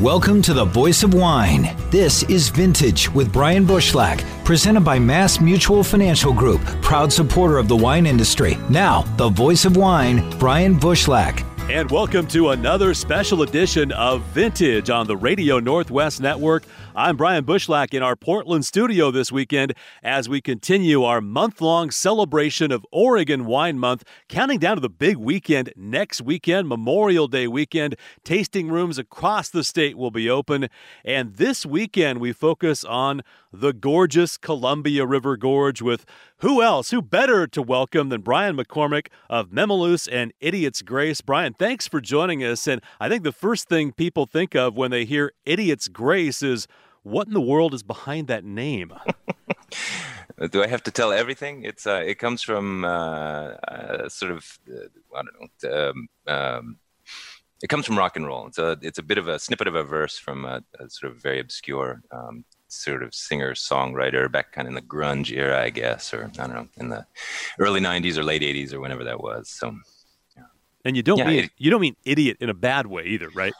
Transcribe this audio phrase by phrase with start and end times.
[0.00, 1.76] Welcome to the Voice of Wine.
[1.90, 7.68] This is Vintage with Brian Bushlach, presented by Mass Mutual Financial Group, proud supporter of
[7.68, 8.56] the wine industry.
[8.70, 11.44] Now, the Voice of Wine, Brian Bushlach.
[11.70, 16.64] And welcome to another special edition of Vintage on the Radio Northwest Network.
[16.94, 21.92] I'm Brian Bushlach in our Portland studio this weekend as we continue our month long
[21.92, 27.46] celebration of Oregon Wine Month, counting down to the big weekend next weekend, Memorial Day
[27.46, 27.94] weekend.
[28.24, 30.68] Tasting rooms across the state will be open.
[31.04, 36.04] And this weekend, we focus on the gorgeous Columbia River Gorge with
[36.38, 41.20] who else, who better to welcome than Brian McCormick of Memaloose and Idiot's Grace.
[41.20, 42.66] Brian, thanks for joining us.
[42.66, 46.66] And I think the first thing people think of when they hear Idiot's Grace is
[47.02, 48.92] what in the world is behind that name?
[50.50, 51.64] Do I have to tell everything?
[51.64, 52.88] It's uh, it comes from uh,
[53.68, 55.90] uh, sort of uh, I don't know.
[55.90, 56.78] Um, um,
[57.62, 58.46] it comes from rock and roll.
[58.46, 61.12] It's a it's a bit of a snippet of a verse from a, a sort
[61.12, 65.62] of very obscure um, sort of singer songwriter back kind of in the grunge era,
[65.62, 67.06] I guess, or I don't know, in the
[67.58, 69.50] early '90s or late '80s or whenever that was.
[69.50, 69.76] So,
[70.36, 70.44] yeah.
[70.84, 73.28] and you don't yeah, mean it, you don't mean idiot in a bad way either,
[73.30, 73.52] right?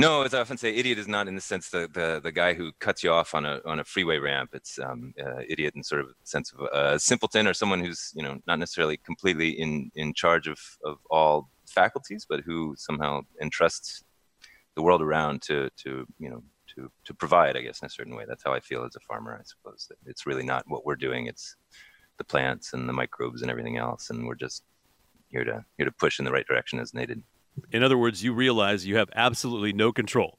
[0.00, 2.54] No, as I often say, idiot is not in the sense the, the, the guy
[2.54, 4.50] who cuts you off on a on a freeway ramp.
[4.52, 8.22] It's um, uh, idiot in sort of sense of a simpleton or someone who's you
[8.22, 14.04] know not necessarily completely in in charge of of all faculties, but who somehow entrusts
[14.76, 16.44] the world around to to you know
[16.76, 18.24] to to provide, I guess, in a certain way.
[18.28, 19.36] That's how I feel as a farmer.
[19.36, 21.56] I suppose it's really not what we're doing; it's
[22.18, 24.62] the plants and the microbes and everything else, and we're just
[25.26, 27.20] here to here to push in the right direction as needed.
[27.72, 30.38] In other words, you realize you have absolutely no control.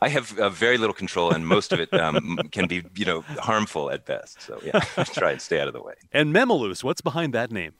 [0.00, 3.22] I have uh, very little control, and most of it um, can be, you know,
[3.22, 4.40] harmful at best.
[4.42, 5.94] So yeah, try and stay out of the way.
[6.12, 7.72] And Memaloose, what's behind that name?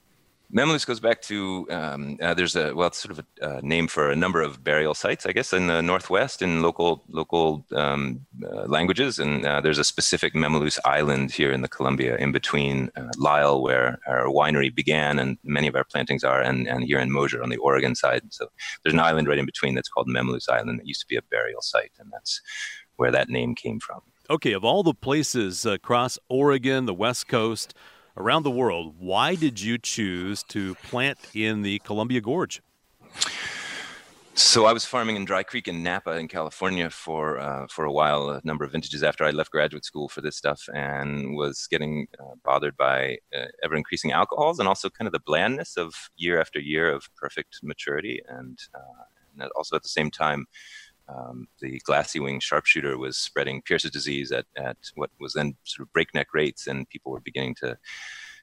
[0.53, 3.89] Memaloose goes back to um, uh, there's a well, it's sort of a uh, name
[3.89, 8.27] for a number of burial sites, I guess, in the northwest in local local um,
[8.45, 12.91] uh, languages, and uh, there's a specific Memaloose island here in the Columbia, in between
[12.97, 16.99] uh, Lyle, where our winery began, and many of our plantings are, and, and here
[16.99, 18.23] in Mosier on the Oregon side.
[18.31, 18.47] So
[18.83, 21.23] there's an island right in between that's called Memaloose Island that used to be a
[21.23, 22.41] burial site, and that's
[22.97, 24.03] where that name came from.
[24.31, 27.75] Okay, of all the places across Oregon, the West Coast
[28.17, 32.63] around the world, why did you choose to plant in the Columbia Gorge?
[34.37, 37.93] So I was farming in Dry Creek in Napa in California for uh, for a
[37.93, 41.69] while, a number of vintages after I left graduate school for this stuff, and was
[41.71, 45.95] getting uh, bothered by uh, ever increasing alcohols and also kind of the blandness of
[46.17, 49.05] year after year of perfect maturity, and, uh,
[49.39, 50.47] and also at the same time
[51.09, 55.87] um, the glassy wing sharpshooter was spreading Pierce's disease at, at what was then sort
[55.87, 57.77] of breakneck rates, and people were beginning to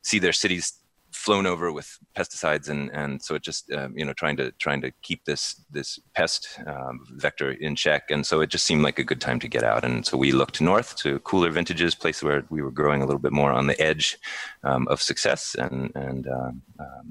[0.03, 0.73] see their cities
[1.11, 4.81] flown over with pesticides, and, and so it just um, you know trying to trying
[4.81, 8.99] to keep this this pest um, vector in check, and so it just seemed like
[8.99, 12.23] a good time to get out, and so we looked north to cooler vintages, places
[12.23, 14.17] where we were growing a little bit more on the edge
[14.63, 16.61] um, of success, and and um,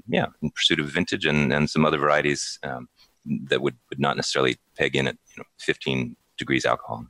[0.07, 2.59] yeah, in pursuit of vintage and and some other varieties
[3.25, 7.05] that would, would not necessarily peg in at you know 15 degrees alcohol.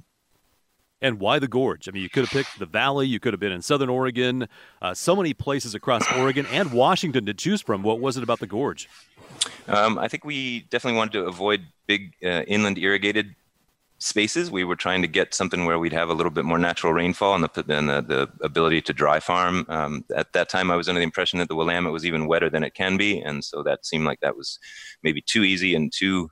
[1.04, 1.90] And why the gorge?
[1.90, 3.08] I mean, you could have picked the valley.
[3.08, 4.48] You could have been in Southern Oregon.
[4.82, 7.82] Uh, so many places across Oregon and Washington to choose from.
[7.82, 8.88] What was it about the gorge?
[9.68, 13.36] Um, I think we definitely wanted to avoid big uh, inland irrigated
[14.02, 14.50] spaces.
[14.50, 17.36] We were trying to get something where we'd have a little bit more natural rainfall
[17.36, 19.66] and the, and the, the ability to dry farm.
[19.70, 22.50] Um, at that time, I was under the impression that the Willamette was even wetter
[22.50, 24.60] than it can be, and so that seemed like that was
[25.04, 26.30] maybe too easy and too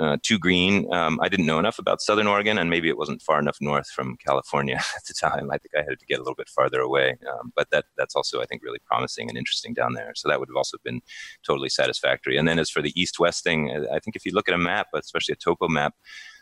[0.00, 0.92] uh, too green.
[0.92, 3.88] Um, I didn't know enough about Southern Oregon, and maybe it wasn't far enough north
[3.88, 5.50] from California at the time.
[5.50, 8.16] I think I had to get a little bit farther away, um, but that that's
[8.16, 10.12] also I think really promising and interesting down there.
[10.14, 11.00] So that would have also been
[11.46, 12.36] totally satisfactory.
[12.36, 14.88] And then as for the east-west thing, I think if you look at a map,
[14.94, 15.94] especially a topo map,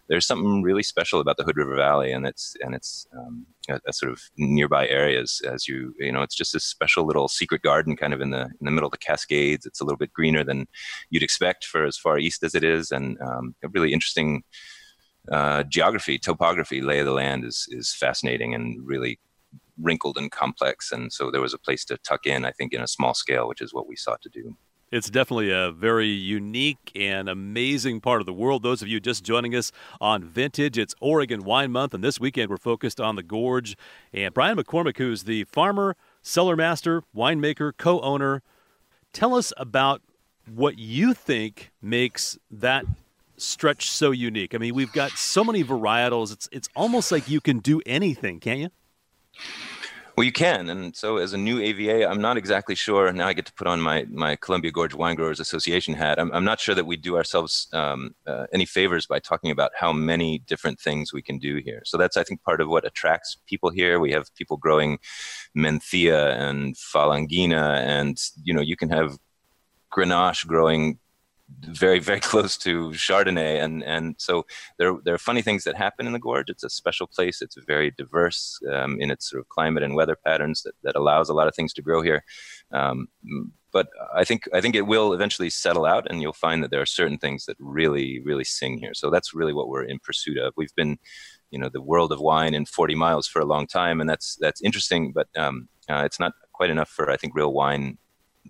[0.08, 3.80] there's something really special about the Hood River Valley and its and its um, a,
[3.86, 5.40] a sort of nearby areas.
[5.50, 8.42] As you you know, it's just this special little secret garden, kind of in the
[8.42, 9.66] in the middle of the Cascades.
[9.66, 10.66] It's a little bit greener than
[11.10, 14.42] you'd expect for as far east as it is, and um, a really interesting
[15.30, 19.18] uh, geography, topography, lay of the land is is fascinating and really
[19.80, 20.92] wrinkled and complex.
[20.92, 23.48] And so there was a place to tuck in, I think, in a small scale,
[23.48, 24.56] which is what we sought to do.
[24.92, 28.62] It's definitely a very unique and amazing part of the world.
[28.62, 29.72] Those of you just joining us
[30.02, 33.74] on Vintage, it's Oregon Wine Month, and this weekend we're focused on the Gorge.
[34.12, 38.42] And Brian McCormick, who's the farmer, cellar master, winemaker, co owner,
[39.14, 40.02] tell us about
[40.44, 42.84] what you think makes that
[43.38, 44.54] stretch so unique.
[44.54, 48.40] I mean, we've got so many varietals, it's, it's almost like you can do anything,
[48.40, 48.68] can't you?
[50.14, 53.10] Well, you can, and so as a new AVA, I'm not exactly sure.
[53.12, 56.20] Now I get to put on my my Columbia Gorge Wine Growers Association hat.
[56.20, 59.72] I'm, I'm not sure that we do ourselves um, uh, any favors by talking about
[59.74, 61.80] how many different things we can do here.
[61.86, 64.00] So that's I think part of what attracts people here.
[64.00, 64.98] We have people growing
[65.56, 69.16] Mencia and Falanghina, and you know you can have
[69.90, 70.98] Grenache growing
[71.60, 74.44] very very close to Chardonnay, and and so
[74.78, 76.50] there there are funny things that happen in the gorge.
[76.50, 77.42] It's a special place.
[77.42, 81.28] It's very diverse um, in its sort of climate and weather patterns that, that allows
[81.28, 82.24] a lot of things to grow here.
[82.72, 83.08] Um,
[83.72, 86.82] but I think I think it will eventually settle out, and you'll find that there
[86.82, 88.94] are certain things that really really sing here.
[88.94, 90.52] So that's really what we're in pursuit of.
[90.56, 90.98] We've been
[91.50, 94.36] you know the world of wine in 40 miles for a long time, and that's
[94.40, 97.98] that's interesting, but um, uh, it's not quite enough for I think real wine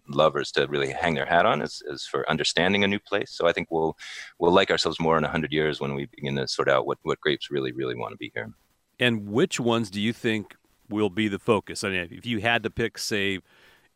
[0.08, 3.30] lovers to really hang their hat on is, is for understanding a new place.
[3.30, 3.96] So I think we'll
[4.38, 7.20] we'll like ourselves more in hundred years when we begin to sort out what, what
[7.20, 8.52] grapes really really want to be here.
[8.98, 10.54] And which ones do you think
[10.88, 11.82] will be the focus?
[11.82, 13.40] I mean, if you had to pick, say,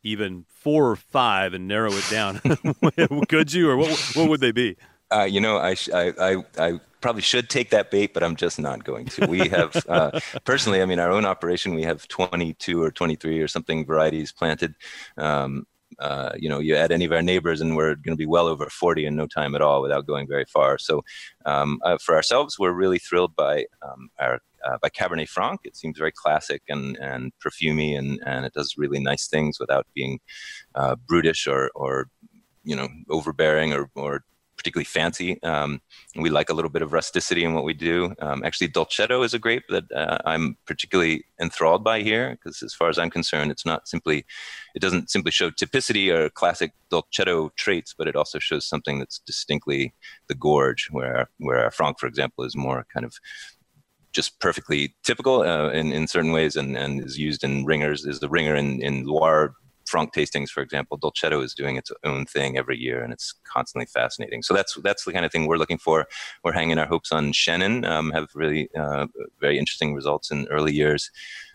[0.03, 2.39] even four or five and narrow it down,
[3.29, 4.75] could you, or what, what would they be?
[5.11, 8.59] Uh, you know, I, I, I, I, probably should take that bait, but I'm just
[8.59, 9.27] not going to.
[9.27, 13.47] We have, uh, personally, I mean, our own operation, we have 22 or 23 or
[13.47, 14.75] something varieties planted.
[15.15, 15.67] Um,
[15.99, 18.47] uh, you know, you add any of our neighbors, and we're going to be well
[18.47, 20.77] over 40 in no time at all without going very far.
[20.77, 21.03] So,
[21.45, 25.61] um, uh, for ourselves, we're really thrilled by um, our uh, by Cabernet Franc.
[25.63, 29.87] It seems very classic and and perfumy, and and it does really nice things without
[29.93, 30.19] being
[30.75, 32.09] uh, brutish or or
[32.63, 34.23] you know overbearing or or
[34.57, 35.41] particularly fancy.
[35.43, 35.81] Um,
[36.15, 38.13] we like a little bit of rusticity in what we do.
[38.19, 42.73] Um, actually, Dolcetto is a grape that uh, I'm particularly enthralled by here because, as
[42.73, 44.25] far as I'm concerned, it's not simply,
[44.75, 49.19] it doesn't simply show typicity or classic Dolcetto traits, but it also shows something that's
[49.19, 49.93] distinctly
[50.27, 53.13] the gorge, where where our Franc, for example, is more kind of
[54.13, 58.19] just perfectly typical uh, in, in certain ways and, and is used in ringers, is
[58.19, 59.53] the ringer in, in Loire
[59.87, 63.85] Franc tastings, for example, Dolcetto is doing its own thing every year, and it's constantly
[63.85, 64.43] fascinating.
[64.43, 66.07] So that's that's the kind of thing we're looking for.
[66.43, 69.07] We're hanging our hopes on Chenin, um, have really uh,
[69.39, 71.09] very interesting results in early years.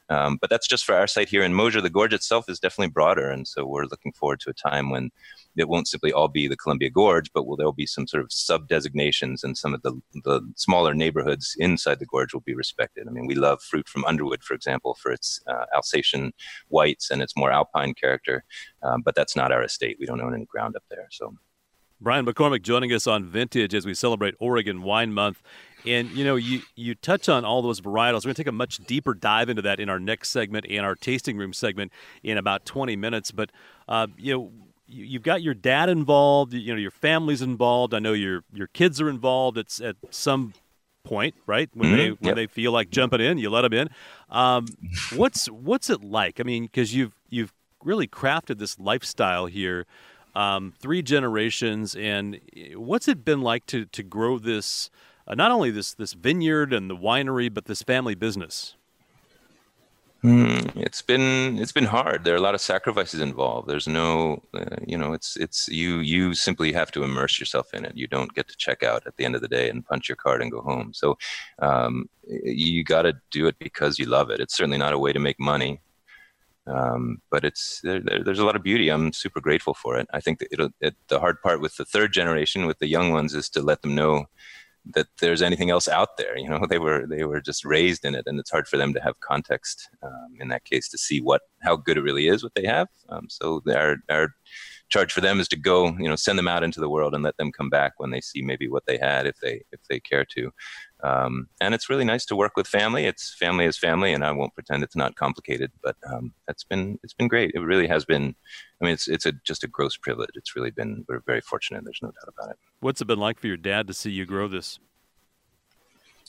[0.09, 1.81] Um, but that's just for our site here in Mosier.
[1.81, 5.11] The gorge itself is definitely broader, and so we're looking forward to a time when
[5.57, 8.33] it won't simply all be the Columbia Gorge, but will there'll be some sort of
[8.33, 13.07] sub designations, and some of the the smaller neighborhoods inside the gorge will be respected.
[13.09, 16.33] I mean, we love fruit from Underwood, for example, for its uh, Alsatian
[16.69, 18.45] whites and its more alpine character,
[18.83, 19.97] um, but that's not our estate.
[19.99, 21.35] We don't own any ground up there, so.
[22.01, 25.41] Brian McCormick joining us on Vintage as we celebrate Oregon Wine Month.
[25.87, 28.19] And you know, you you touch on all those varietals.
[28.19, 30.87] We're going to take a much deeper dive into that in our next segment and
[30.87, 31.93] our tasting room segment
[32.23, 33.31] in about 20 minutes.
[33.31, 33.51] But
[33.89, 34.53] uh, you know,
[34.87, 36.53] you've got your dad involved.
[36.53, 37.95] You know, your family's involved.
[37.95, 39.59] I know your your kids are involved.
[39.59, 40.55] It's at some
[41.05, 41.69] point, right?
[41.75, 41.97] When mm-hmm.
[41.97, 42.37] they when yep.
[42.37, 43.89] they feel like jumping in, you let them in.
[44.31, 44.67] Um,
[45.15, 46.41] what's what's it like?
[46.41, 47.53] I mean, because you've you've
[47.85, 49.87] really crafted this lifestyle here,
[50.35, 52.41] um, three generations, and
[52.75, 54.91] what's it been like to to grow this?
[55.27, 58.75] Uh, not only this this vineyard and the winery, but this family business?
[60.25, 62.23] Mm, it's been it's been hard.
[62.23, 63.69] There are a lot of sacrifices involved.
[63.69, 67.85] There's no, uh, you know, it's it's you you simply have to immerse yourself in
[67.85, 67.97] it.
[67.97, 70.15] You don't get to check out at the end of the day and punch your
[70.15, 70.93] card and go home.
[70.95, 71.19] So
[71.59, 74.39] um, you got to do it because you love it.
[74.39, 75.81] It's certainly not a way to make money,
[76.69, 78.91] um, but it's there, there, there's a lot of beauty.
[78.91, 80.07] I'm super grateful for it.
[80.13, 83.35] I think that it, the hard part with the third generation, with the young ones,
[83.35, 84.27] is to let them know
[84.95, 86.37] that there's anything else out there.
[86.37, 88.93] You know, they were they were just raised in it, and it's hard for them
[88.95, 92.43] to have context um, in that case to see what how good it really is
[92.43, 92.89] what they have.
[93.09, 94.29] Um, so our our
[94.93, 97.25] charge for them is to go, you know, send them out into the world and
[97.25, 99.99] let them come back when they see maybe what they had if they if they
[99.99, 100.51] care to.
[101.03, 103.07] Um, and it's really nice to work with family.
[103.07, 105.73] It's family is family, and I won't pretend it's not complicated.
[105.83, 107.53] But um, it's been it's been great.
[107.55, 108.35] It really has been.
[108.81, 110.31] I mean, it's it's a just a gross privilege.
[110.35, 111.05] It's really been.
[111.09, 111.85] We're very fortunate.
[111.85, 112.57] There's no doubt about it.
[112.83, 114.81] What's it been like for your dad to see you grow this?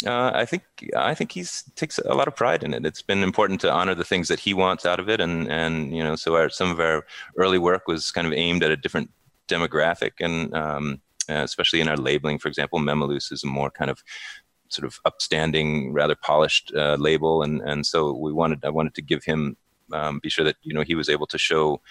[0.06, 0.64] Uh, I think
[0.96, 2.86] I think he's takes a lot of pride in it.
[2.86, 5.96] It's been important to honor the things that he wants out of it, and and
[5.96, 7.06] you know, so our, some of our
[7.38, 9.10] early work was kind of aimed at a different
[9.48, 14.04] demographic, and um, especially in our labeling, for example, Memaloose is a more kind of
[14.70, 19.02] sort of upstanding, rather polished uh, label, and and so we wanted I wanted to
[19.02, 19.58] give him
[19.92, 21.82] um, be sure that you know he was able to show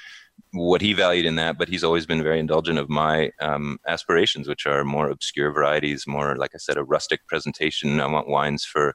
[0.52, 4.48] what he valued in that, but he's always been very indulgent of my um, aspirations,
[4.48, 8.00] which are more obscure varieties, more like I said, a rustic presentation.
[8.00, 8.94] I want wines for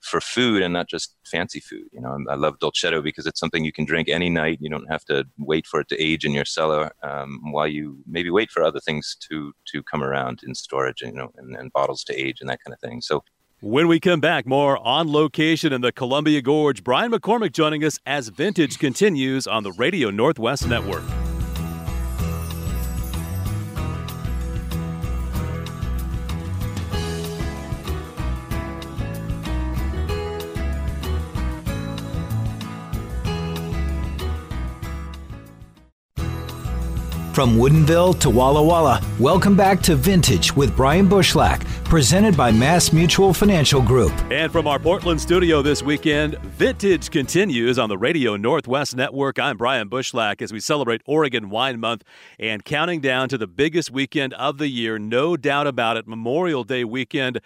[0.00, 1.86] for food and not just fancy food.
[1.92, 4.58] You know, I love Dolcetto because it's something you can drink any night.
[4.60, 7.98] You don't have to wait for it to age in your cellar um, while you
[8.06, 11.72] maybe wait for other things to to come around in storage, you know, and, and
[11.72, 13.00] bottles to age and that kind of thing.
[13.00, 13.24] So
[13.60, 16.84] When we come back, more on location in the Columbia Gorge.
[16.84, 21.02] Brian McCormick joining us as Vintage continues on the Radio Northwest Network.
[37.38, 42.92] From Woodinville to Walla Walla, welcome back to Vintage with Brian Bushlach, presented by Mass
[42.92, 44.12] Mutual Financial Group.
[44.30, 49.38] And from our Portland studio this weekend, Vintage continues on the Radio Northwest Network.
[49.38, 52.04] I'm Brian Bushlach as we celebrate Oregon Wine Month
[52.38, 56.62] and counting down to the biggest weekend of the year, no doubt about it, Memorial
[56.62, 57.40] Day weekend.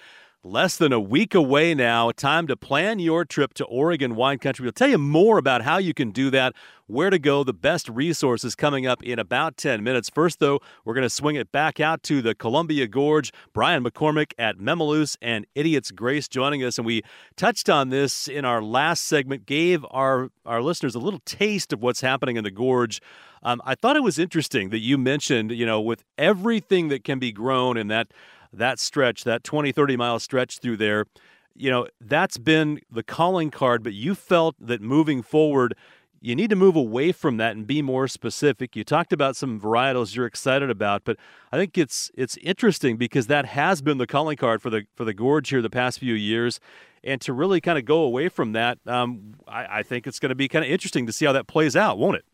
[0.45, 2.11] Less than a week away now.
[2.11, 4.65] Time to plan your trip to Oregon wine country.
[4.65, 6.53] We'll tell you more about how you can do that,
[6.89, 10.11] where to go, the best resources coming up in about 10 minutes.
[10.11, 13.33] First, though, we're going to swing it back out to the Columbia Gorge.
[13.53, 16.77] Brian McCormick at Memaloose and Idiot's Grace joining us.
[16.77, 17.03] And we
[17.37, 21.81] touched on this in our last segment, gave our, our listeners a little taste of
[21.81, 23.01] what's happening in the gorge.
[23.45, 27.21] Um, I thought it was interesting that you mentioned, you know, with everything that can
[27.21, 28.09] be grown in that
[28.53, 31.07] that stretch, that 20, 30 mile stretch through there,
[31.55, 35.75] you know, that's been the calling card, but you felt that moving forward,
[36.21, 38.77] you need to move away from that and be more specific.
[38.77, 41.17] You talked about some varietals you're excited about, but
[41.51, 45.05] I think it's it's interesting because that has been the calling card for the for
[45.05, 46.61] the gorge here the past few years,
[47.03, 50.31] and to really kind of go away from that, um, I, I think it's going
[50.31, 52.25] to be kind of interesting to see how that plays out, won't it?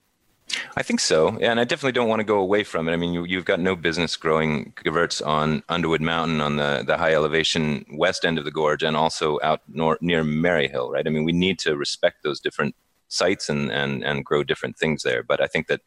[0.77, 2.93] I think so, and I definitely don't want to go away from it.
[2.93, 6.97] I mean, you, have got no business growing Gewurz on Underwood Mountain on the, the
[6.97, 11.07] high elevation west end of the gorge, and also out nor- near Maryhill, right?
[11.07, 12.75] I mean, we need to respect those different
[13.09, 15.23] sites and and and grow different things there.
[15.23, 15.81] But I think that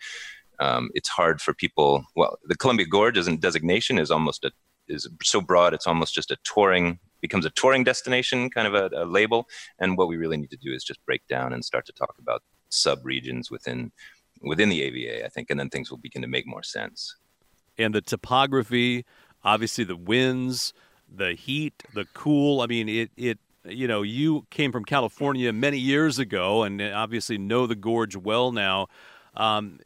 [0.60, 2.04] um, it's hard for people.
[2.16, 4.52] Well, the Columbia Gorge a designation is almost a
[4.88, 8.90] is so broad; it's almost just a touring becomes a touring destination, kind of a,
[8.96, 9.48] a label.
[9.80, 12.16] And what we really need to do is just break down and start to talk
[12.20, 13.92] about sub regions within
[14.42, 17.16] within the AVA, I think, and then things will begin to make more sense.
[17.78, 19.06] And the topography,
[19.44, 20.74] obviously the winds,
[21.14, 22.62] the heat, the cool.
[22.62, 27.38] I mean, it it you know you came from California many years ago, and obviously
[27.38, 28.88] know the gorge well now.
[29.36, 29.80] Um,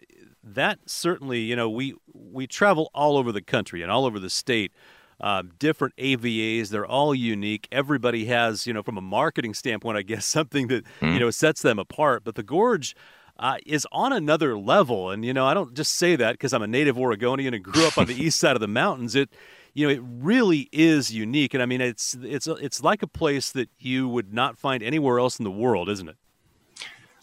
[0.44, 4.30] that certainly, you know, we we travel all over the country and all over the
[4.30, 4.72] state.
[5.22, 7.70] Uh, different AVAs, they're all unique.
[7.72, 11.14] Everybody has, you know, from a marketing standpoint, I guess, something that mm-hmm.
[11.14, 12.24] you know sets them apart.
[12.24, 12.96] But the gorge
[13.38, 15.12] uh, is on another level.
[15.12, 17.86] And, you know, I don't just say that because I'm a native Oregonian and grew
[17.86, 19.16] up on the east side of the mountains.
[19.16, 19.30] It,
[19.74, 21.54] you know, it really is unique.
[21.54, 25.20] And I mean, it's, it's, it's like a place that you would not find anywhere
[25.20, 26.18] else in the world, isn't it?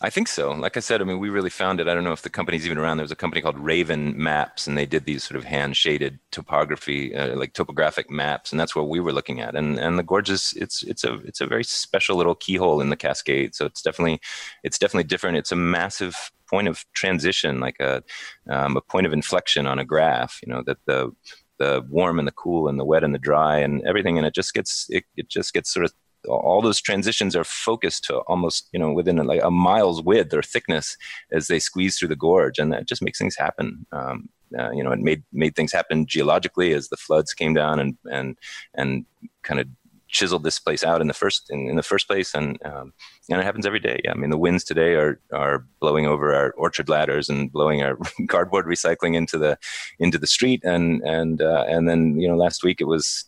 [0.05, 0.51] I think so.
[0.51, 1.87] Like I said, I mean, we really found it.
[1.87, 2.97] I don't know if the company's even around.
[2.97, 6.19] There was a company called Raven Maps, and they did these sort of hand shaded
[6.33, 9.55] topography, uh, like topographic maps, and that's what we were looking at.
[9.55, 12.97] And and the gorgeous, it's it's a it's a very special little keyhole in the
[12.97, 13.55] Cascade.
[13.55, 14.21] So it's definitely
[14.65, 15.37] it's definitely different.
[15.37, 18.03] It's a massive point of transition, like a
[18.51, 20.41] um, a point of inflection on a graph.
[20.45, 21.13] You know that the
[21.59, 24.35] the warm and the cool and the wet and the dry and everything, and it
[24.35, 25.93] just gets it, it just gets sort of
[26.29, 30.43] all those transitions are focused to almost you know within like a mile's width or
[30.43, 30.97] thickness
[31.31, 33.87] as they squeeze through the gorge, and that just makes things happen.
[33.93, 37.79] Um, uh, you know, it made made things happen geologically as the floods came down
[37.79, 38.37] and and
[38.75, 39.07] and
[39.43, 39.67] kind of
[40.13, 42.93] chiseled this place out in the first in, in the first place and um,
[43.31, 46.53] and it happens every day i mean the winds today are are blowing over our
[46.53, 47.97] orchard ladders and blowing our
[48.29, 49.59] cardboard recycling into the
[49.99, 53.25] into the street and and uh, and then you know last week it was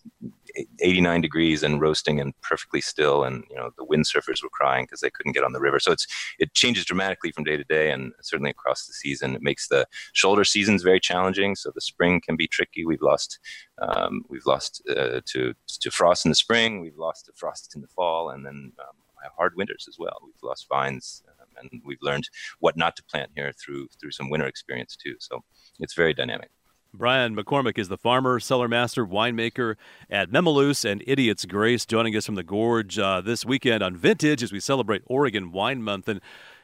[0.81, 5.01] 89 degrees and roasting and perfectly still and you know the windsurfers were crying because
[5.01, 5.79] they couldn't get on the river.
[5.81, 6.07] So it's
[6.39, 9.87] it changes dramatically from day to day and certainly across the season it makes the
[10.13, 11.55] shoulder seasons very challenging.
[11.55, 12.85] So the spring can be tricky.
[12.85, 13.39] We've lost
[13.81, 17.83] um, we've lost uh, to to frost in the spring we've lost to frost in
[17.83, 18.97] the fall and then um,
[19.37, 20.19] hard winters as well.
[20.25, 22.29] We've lost vines um, and we've learned
[22.61, 25.15] what not to plant here through through some winter experience too.
[25.19, 25.43] So
[25.81, 26.51] it's very dynamic
[26.95, 29.75] Brian McCormick is the farmer, cellar master, winemaker
[30.09, 34.45] at Memaloose and Idiot's Grace, joining us from the Gorge uh, this weekend on Vintage
[34.45, 36.09] as we celebrate Oregon Wine Month.
[36.09, 36.21] And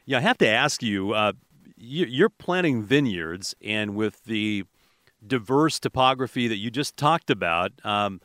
[0.07, 1.33] yeah, I have to ask you, uh,
[1.77, 4.65] you're planting vineyards, and with the
[5.27, 8.21] diverse topography that you just talked about, um,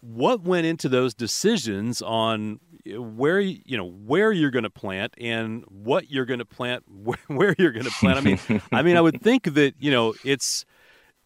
[0.00, 5.64] what went into those decisions on where you know where you're going to plant and
[5.68, 6.84] what you're going to plant,
[7.28, 8.18] where you're going to plant?
[8.18, 10.64] I mean, I mean, I would think that you know it's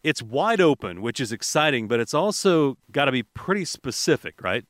[0.03, 4.65] it's wide open, which is exciting, but it's also got to be pretty specific, right?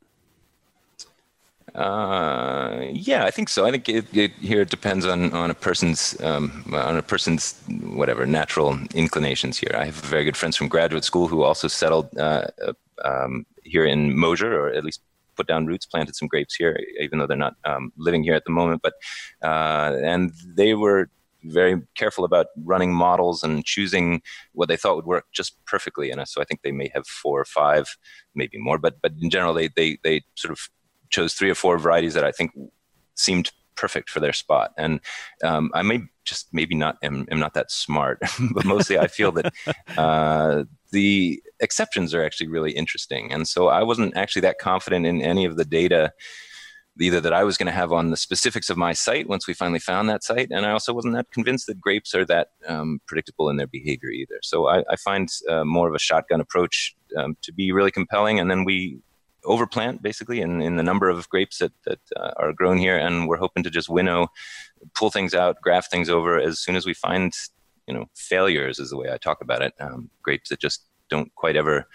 [1.74, 3.64] Uh, yeah, I think so.
[3.64, 7.58] I think it, it, here it depends on on a person's um, on a person's
[7.68, 9.56] whatever natural inclinations.
[9.56, 12.48] Here, I have very good friends from graduate school who also settled uh,
[13.04, 15.00] um, here in Mosier, or at least
[15.34, 18.44] put down roots, planted some grapes here, even though they're not um, living here at
[18.44, 18.82] the moment.
[18.82, 18.94] But
[19.42, 21.08] uh, and they were
[21.44, 24.22] very careful about running models and choosing
[24.52, 26.10] what they thought would work just perfectly.
[26.10, 27.96] And so I think they may have four or five,
[28.34, 30.68] maybe more, but but in general, they they they sort of
[31.10, 32.52] chose three or four varieties that I think
[33.14, 34.72] seemed perfect for their spot.
[34.76, 35.00] And
[35.42, 38.20] um, I may just maybe not am, am not that smart,
[38.52, 39.52] but mostly I feel that
[39.96, 43.32] uh, the exceptions are actually really interesting.
[43.32, 46.12] And so I wasn't actually that confident in any of the data
[47.00, 49.54] either that I was going to have on the specifics of my site once we
[49.54, 53.00] finally found that site, and I also wasn't that convinced that grapes are that um,
[53.06, 54.38] predictable in their behavior either.
[54.42, 58.38] So I, I find uh, more of a shotgun approach um, to be really compelling,
[58.38, 58.98] and then we
[59.44, 63.26] overplant basically in, in the number of grapes that, that uh, are grown here, and
[63.26, 64.28] we're hoping to just winnow,
[64.94, 67.32] pull things out, graft things over as soon as we find,
[67.88, 69.72] you know, failures is the way I talk about it.
[69.80, 71.88] Um, grapes that just don't quite ever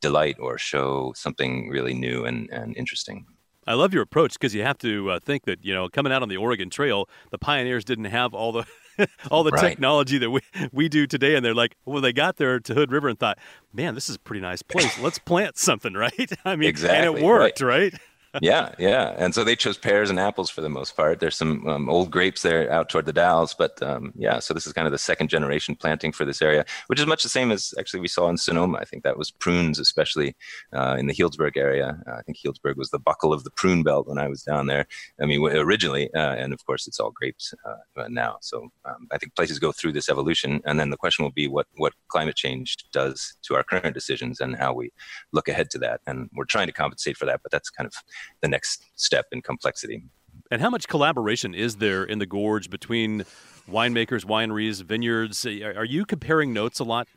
[0.00, 3.26] delight or show something really new and, and interesting.
[3.66, 6.22] I love your approach because you have to uh, think that you know coming out
[6.22, 8.66] on the Oregon Trail, the pioneers didn't have all the
[9.30, 9.60] all the right.
[9.60, 10.40] technology that we
[10.72, 13.38] we do today, and they're like, well, they got there to Hood River and thought,
[13.72, 14.98] man, this is a pretty nice place.
[14.98, 16.30] Let's plant something, right?
[16.44, 17.08] I mean, exactly.
[17.08, 17.92] and it worked, right?
[17.92, 18.00] right?
[18.40, 19.14] Yeah, yeah.
[19.16, 21.20] And so they chose pears and apples for the most part.
[21.20, 24.38] There's some um, old grapes there out toward the Dalles, but um, yeah.
[24.38, 27.22] So this is kind of the second generation planting for this area, which is much
[27.22, 28.78] the same as actually we saw in Sonoma.
[28.78, 30.36] I think that was prunes, especially
[30.72, 31.98] uh, in the Healdsburg area.
[32.06, 34.66] Uh, I think Healdsburg was the buckle of the prune belt when I was down
[34.66, 34.86] there.
[35.20, 38.38] I mean, originally, uh, and of course, it's all grapes uh, now.
[38.40, 41.48] So um, I think places go through this evolution, and then the question will be
[41.48, 44.90] what what climate change does to our current decisions and how we
[45.32, 46.00] look ahead to that.
[46.06, 47.94] And we're trying to compensate for that, but that's kind of
[48.40, 50.04] the next step in complexity.
[50.50, 53.24] And how much collaboration is there in the gorge between
[53.70, 55.46] winemakers, wineries, vineyards?
[55.46, 57.08] Are you comparing notes a lot?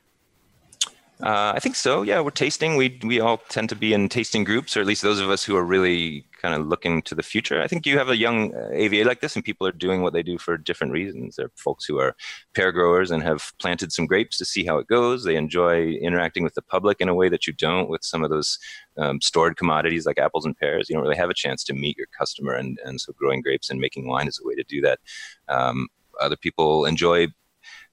[1.24, 2.04] Uh, I think so.
[2.04, 2.76] Yeah, we're tasting.
[2.76, 5.44] We we all tend to be in tasting groups, or at least those of us
[5.44, 7.60] who are really kind of looking to the future.
[7.60, 10.14] I think you have a young uh, AVA like this, and people are doing what
[10.14, 11.36] they do for different reasons.
[11.36, 12.16] There are folks who are
[12.54, 15.24] pear growers and have planted some grapes to see how it goes.
[15.24, 18.30] They enjoy interacting with the public in a way that you don't with some of
[18.30, 18.60] those
[19.00, 20.88] um, stored commodities like apples and pears.
[20.88, 23.72] You don't really have a chance to meet your customer, and and so growing grapes
[23.72, 25.00] and making wine is a way to do that.
[25.50, 25.88] Um,
[26.22, 27.28] other people enjoy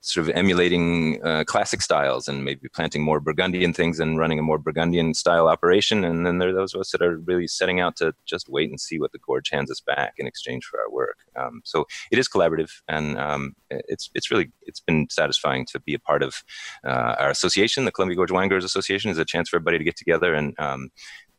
[0.05, 4.43] sort of emulating uh, classic styles and maybe planting more Burgundian things and running a
[4.43, 6.05] more Burgundian style operation.
[6.05, 8.69] And then there are those of us that are really setting out to just wait
[8.69, 11.17] and see what the gorge hands us back in exchange for our work.
[11.35, 15.95] Um, so it is collaborative, and um, it's it's really it's been satisfying to be
[15.95, 16.43] a part of
[16.85, 17.85] uh, our association.
[17.85, 20.53] The Columbia Gorge Wine Growers Association is a chance for everybody to get together and
[20.59, 20.89] um,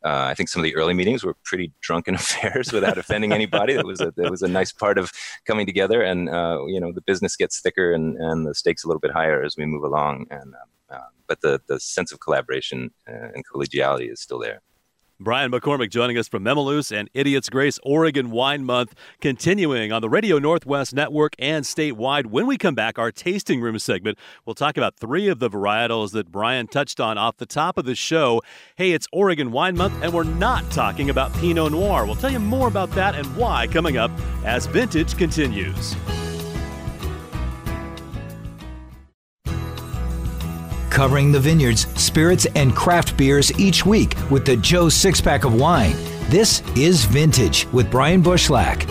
[0.03, 3.73] uh, I think some of the early meetings were pretty drunken affairs without offending anybody.
[3.75, 5.11] That was a that was a nice part of
[5.45, 8.87] coming together, and uh, you know the business gets thicker and, and the stakes a
[8.87, 10.27] little bit higher as we move along.
[10.29, 14.61] And um, uh, but the the sense of collaboration uh, and collegiality is still there.
[15.19, 20.09] Brian McCormick joining us from Memaloose and Idiot's Grace Oregon Wine Month, continuing on the
[20.09, 22.27] Radio Northwest Network and statewide.
[22.27, 26.11] When we come back, our tasting room segment, we'll talk about three of the varietals
[26.11, 28.43] that Brian touched on off the top of the show.
[28.75, 32.05] Hey, it's Oregon Wine Month, and we're not talking about Pinot Noir.
[32.05, 34.11] We'll tell you more about that and why coming up
[34.45, 35.95] as Vintage continues.
[40.97, 45.53] Covering the vineyards, spirits, and craft beers each week with the Joe Six Pack of
[45.53, 45.93] Wine.
[46.27, 48.89] This is Vintage with Brian Bushlach.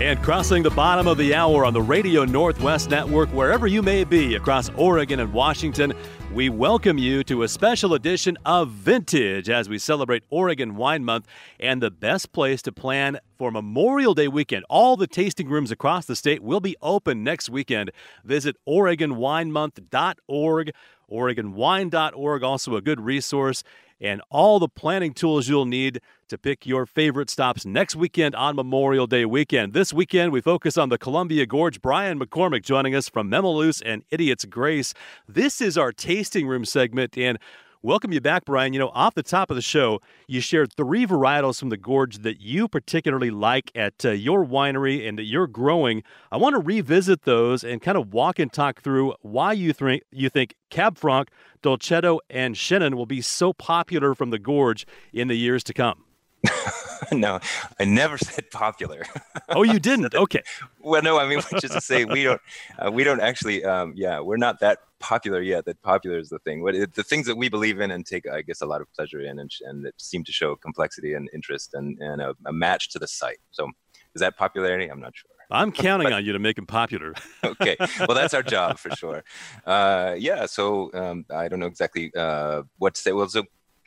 [0.00, 4.02] And crossing the bottom of the hour on the Radio Northwest Network, wherever you may
[4.02, 5.92] be across Oregon and Washington,
[6.32, 11.28] we welcome you to a special edition of Vintage as we celebrate Oregon Wine Month
[11.60, 14.64] and the best place to plan for Memorial Day weekend.
[14.68, 17.92] All the tasting rooms across the state will be open next weekend.
[18.24, 20.72] Visit OregonWineMonth.org
[21.10, 23.62] OregonWine.org, also a good resource,
[24.00, 28.56] and all the planning tools you'll need to pick your favorite stops next weekend on
[28.56, 29.72] Memorial Day weekend.
[29.72, 31.80] This weekend, we focus on the Columbia Gorge.
[31.80, 34.94] Brian McCormick joining us from Memaloose and Idiot's Grace.
[35.28, 37.38] This is our tasting room segment, and
[37.84, 38.72] Welcome you back, Brian.
[38.72, 42.20] You know, off the top of the show, you shared three varietals from the gorge
[42.20, 46.02] that you particularly like at uh, your winery and that you're growing.
[46.32, 50.02] I want to revisit those and kind of walk and talk through why you think
[50.10, 51.28] you think Cab Franc,
[51.62, 56.03] Dolcetto, and Chenin will be so popular from the gorge in the years to come.
[57.12, 57.40] no,
[57.78, 59.04] I never said popular.
[59.50, 60.14] oh, you didn't?
[60.24, 60.42] Okay.
[60.80, 62.40] well, no, I mean, which is to say, we don't,
[62.78, 65.64] uh, we don't actually, um, yeah, we're not that popular yet.
[65.66, 66.62] That popular is the thing.
[66.62, 68.90] What it, the things that we believe in and take, I guess, a lot of
[68.94, 72.52] pleasure in, and, and that seem to show complexity and interest and, and a, a
[72.52, 73.38] match to the site.
[73.50, 73.68] So,
[74.14, 74.86] is that popularity?
[74.88, 75.30] I'm not sure.
[75.50, 77.14] I'm counting but, on you to make him popular.
[77.44, 79.24] okay, well that's our job for sure.
[79.66, 83.12] Uh, yeah, so um, I don't know exactly uh, what to say.
[83.12, 83.44] Well, so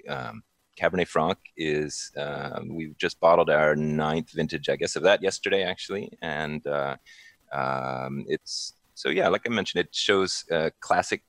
[0.07, 0.43] um,
[0.79, 5.63] Cabernet Franc is um, we've just bottled our ninth vintage, I guess, of that yesterday
[5.63, 6.95] actually, and uh,
[7.51, 11.23] um, it's so yeah, like I mentioned, it shows uh, classic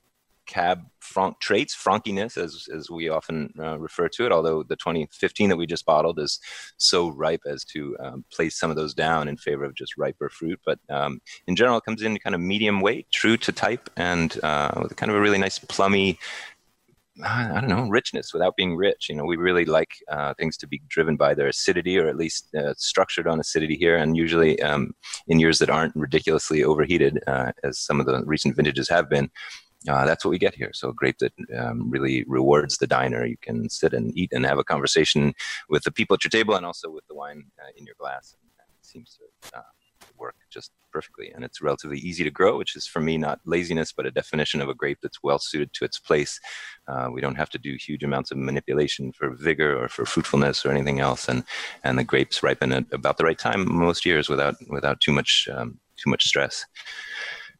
[0.49, 4.31] cab franc traits, frankiness, as as we often uh, refer to it.
[4.31, 6.39] Although the 2015 that we just bottled is
[6.77, 10.29] so ripe as to um, place some of those down in favor of just riper
[10.29, 10.59] fruit.
[10.65, 14.37] But um, in general, it comes in kind of medium weight, true to type, and
[14.43, 16.17] uh, with kind of a really nice plummy
[17.23, 19.09] I don't know, richness without being rich.
[19.09, 22.15] You know, we really like uh, things to be driven by their acidity or at
[22.15, 23.97] least uh, structured on acidity here.
[23.97, 24.93] And usually um,
[25.27, 29.29] in years that aren't ridiculously overheated, uh, as some of the recent vintages have been,
[29.87, 30.71] uh, that's what we get here.
[30.73, 33.25] So a grape that um, really rewards the diner.
[33.25, 35.33] You can sit and eat and have a conversation
[35.69, 38.35] with the people at your table and also with the wine uh, in your glass.
[38.39, 38.49] And,
[38.81, 39.61] it seems to uh,
[40.19, 41.31] work just perfectly.
[41.33, 44.61] And it's relatively easy to grow, which is for me not laziness, but a definition
[44.61, 46.39] of a grape that's well suited to its place.
[46.87, 50.65] Uh, we don't have to do huge amounts of manipulation for vigor or for fruitfulness
[50.65, 51.27] or anything else.
[51.27, 51.43] And
[51.83, 55.47] and the grapes ripen at about the right time most years without without too much
[55.53, 56.65] um, too much stress.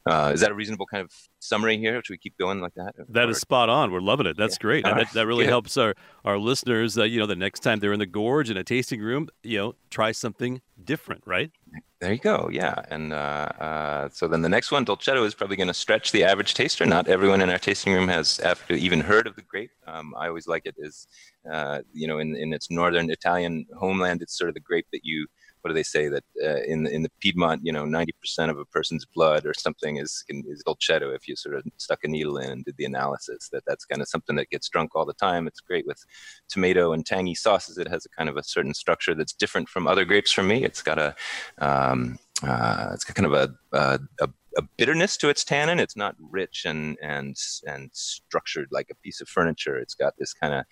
[0.10, 2.02] Uh, is that a reasonable kind of summary here?
[2.04, 2.96] Should we keep going like that?
[3.10, 3.32] That or?
[3.32, 3.92] is spot on.
[3.92, 4.38] We're loving it.
[4.38, 4.62] That's yeah.
[4.62, 4.86] great.
[4.86, 5.96] And that, that really helps our,
[6.26, 9.02] our listeners, uh, you know, the next time they're in the gorge in a tasting
[9.02, 11.52] room, you know, try something different, right?
[12.00, 12.50] There you go.
[12.52, 12.76] Yeah.
[12.90, 16.24] And uh, uh, so then the next one, Dolcetto, is probably going to stretch the
[16.24, 16.86] average taster.
[16.86, 19.72] Not everyone in our tasting room has even heard of the grape.
[19.86, 21.08] Um, I always like it as,
[21.52, 25.02] uh, you know, in, in its northern Italian homeland, it's sort of the grape that
[25.04, 25.28] you
[25.62, 28.58] what do they say that uh, in in the Piedmont, you know, ninety percent of
[28.58, 31.16] a person's blood or something is is dolcetto.
[31.16, 34.02] If you sort of stuck a needle in and did the analysis, that that's kind
[34.02, 35.48] of something that gets drunk all the time.
[35.48, 36.04] It's great with
[36.48, 37.78] tomato and tangy sauces.
[37.78, 40.32] It has a kind of a certain structure that's different from other grapes.
[40.32, 41.16] For me, it's got a
[41.60, 45.80] um, uh, it's got kind of a, a, a a bitterness to its tannin.
[45.80, 47.36] It's not rich and and
[47.68, 49.78] and structured like a piece of furniture.
[49.78, 50.66] It's got this kind of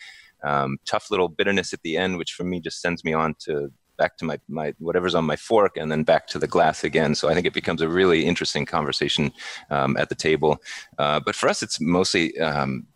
[0.44, 3.72] um, tough little bitterness at the end, which for me just sends me on to
[3.98, 7.16] back to my, my whatever's on my fork and then back to the glass again.
[7.16, 9.32] So I think it becomes a really interesting conversation
[9.70, 10.62] um, at the table.
[10.98, 12.88] Uh, but for us, it's mostly um,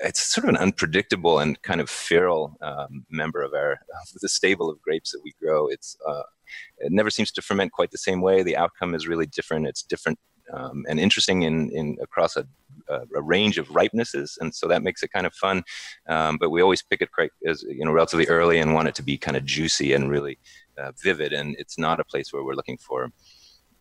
[0.00, 4.28] it's sort of an unpredictable and kind of feral um, member of our of the
[4.28, 5.68] stable of grapes that we grow.
[5.68, 6.22] It's uh,
[6.78, 8.42] it never seems to ferment quite the same way.
[8.42, 9.66] The outcome is really different.
[9.66, 10.18] It's different
[10.52, 12.46] um, and interesting in, in across a,
[12.88, 15.62] a, range of ripenesses, and so that makes it kind of fun.
[16.08, 18.94] Um, but we always pick it quite as you know relatively early and want it
[18.96, 20.38] to be kind of juicy and really
[20.78, 21.32] uh, vivid.
[21.32, 23.10] And it's not a place where we're looking for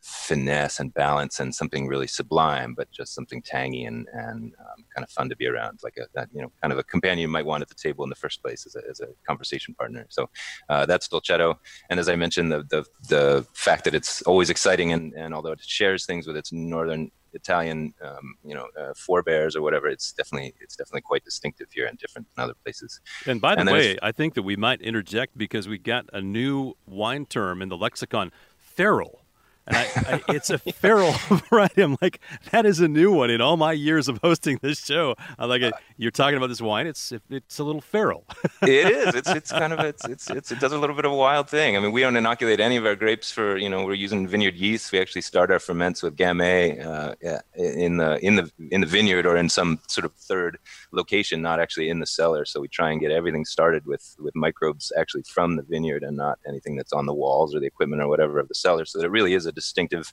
[0.09, 5.03] finesse and balance and something really sublime, but just something tangy and, and um, kind
[5.03, 7.27] of fun to be around, like a that, you know kind of a companion you
[7.27, 10.05] might want at the table in the first place as a, as a conversation partner.
[10.09, 10.29] So
[10.69, 11.55] uh, that's Dolcetto.
[11.89, 15.51] And as I mentioned, the, the the fact that it's always exciting and, and although
[15.51, 19.87] it shares things with its northern Italian, um, you know, uh, forebears or whatever.
[19.87, 23.01] It's definitely it's definitely quite distinctive here and different than other places.
[23.25, 26.21] And by the and way, I think that we might interject because we got a
[26.21, 29.18] new wine term in the lexicon, feral.
[29.67, 31.11] And I, I, it's a feral
[31.49, 31.81] variety.
[31.81, 32.19] I'm like,
[32.51, 35.15] that is a new one in all my years of hosting this show.
[35.37, 35.61] I'm like,
[35.97, 36.87] you're talking about this wine.
[36.87, 38.25] It's it's a little feral.
[38.61, 39.15] it is.
[39.19, 41.49] It's it's kind of it's, it's it's it does a little bit of a wild
[41.49, 41.75] thing.
[41.75, 44.55] I mean, we don't inoculate any of our grapes for you know we're using vineyard
[44.55, 44.91] yeast.
[44.91, 47.15] We actually start our ferments with Gamay uh,
[47.55, 50.57] in the in the in the vineyard or in some sort of third
[50.91, 52.45] location, not actually in the cellar.
[52.45, 56.15] So we try and get everything started with with microbes actually from the vineyard and
[56.15, 58.85] not anything that's on the walls or the equipment or whatever of the cellar.
[58.85, 60.05] So that it really is a distinctive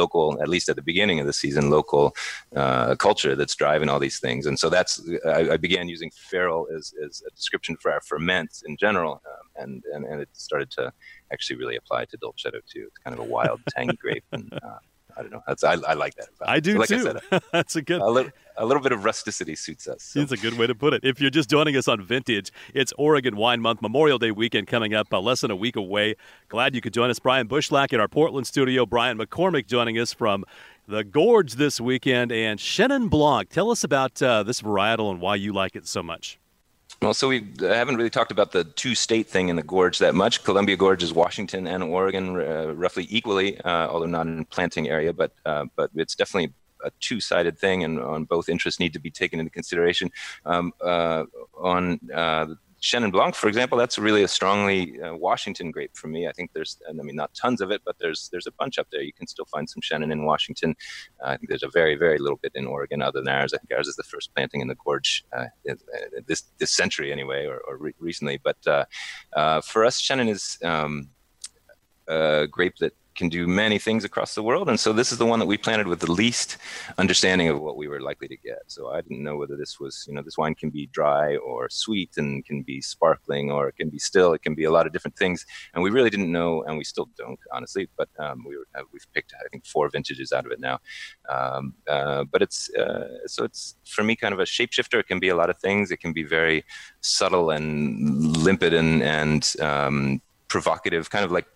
[0.00, 2.04] local, at least at the beginning of the season, local
[2.60, 4.42] uh, culture that's driving all these things.
[4.48, 4.92] And so that's
[5.38, 9.46] I, I began using feral as, as a description for our ferments in general, um,
[9.62, 10.84] and, and and it started to
[11.32, 12.84] actually really apply to Dolcetto too.
[12.88, 14.80] It's kind of a wild, tangy grape, and uh,
[15.16, 15.42] I don't know.
[15.46, 16.28] That's I, I like that.
[16.42, 16.96] I do like too.
[16.96, 18.00] I said, That's a good.
[18.00, 20.02] A little, a little bit of rusticity suits us.
[20.02, 20.20] So.
[20.20, 21.04] It's a good way to put it.
[21.04, 24.94] If you're just joining us on Vintage, it's Oregon Wine Month, Memorial Day weekend coming
[24.94, 26.16] up, uh, less than a week away.
[26.48, 28.86] Glad you could join us, Brian Bushlach, in our Portland studio.
[28.86, 30.44] Brian McCormick joining us from
[30.86, 33.48] the Gorge this weekend, and Chenin Blanc.
[33.48, 36.38] Tell us about uh, this varietal and why you like it so much.
[37.04, 40.14] Well, so we haven't really talked about the two state thing in the gorge that
[40.14, 40.42] much.
[40.42, 45.12] Columbia Gorge is Washington and Oregon uh, roughly equally, uh, although not in planting area,
[45.12, 49.10] but uh, but it's definitely a two-sided thing, and on both interests need to be
[49.10, 50.10] taken into consideration.
[50.46, 51.24] Um, uh,
[51.58, 52.46] on uh,
[52.84, 56.28] Chenin Blanc, for example, that's really a strongly uh, Washington grape for me.
[56.28, 58.88] I think there's, I mean, not tons of it, but there's there's a bunch up
[58.92, 59.00] there.
[59.00, 60.76] You can still find some Chenin in Washington.
[61.24, 63.54] Uh, I think there's a very very little bit in Oregon, other than ours.
[63.54, 65.74] I think ours is the first planting in the gorge uh, uh
[66.26, 68.38] this this century anyway, or, or re- recently.
[68.44, 68.84] But uh,
[69.32, 71.08] uh, for us, Chenin is um,
[72.06, 74.68] a grape that can do many things across the world.
[74.68, 76.56] And so this is the one that we planted with the least
[76.98, 78.62] understanding of what we were likely to get.
[78.66, 81.68] So I didn't know whether this was, you know, this wine can be dry or
[81.70, 84.32] sweet and can be sparkling or it can be still.
[84.32, 85.46] It can be a lot of different things.
[85.74, 87.88] And we really didn't know, and we still don't, honestly.
[87.96, 90.80] But um, we were, uh, we've picked, I think, four vintages out of it now.
[91.28, 94.98] Um, uh, but it's uh, so it's for me kind of a shapeshifter.
[95.00, 95.90] It can be a lot of things.
[95.90, 96.64] It can be very
[97.00, 101.46] subtle and limpid and and um, provocative, kind of like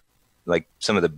[0.46, 1.12] like some of the